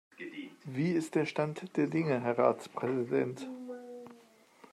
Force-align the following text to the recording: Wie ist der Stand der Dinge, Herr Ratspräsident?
Wie 0.65 0.93
ist 0.93 1.13
der 1.13 1.27
Stand 1.27 1.77
der 1.77 1.85
Dinge, 1.85 2.19
Herr 2.21 2.35
Ratspräsident? 2.39 3.45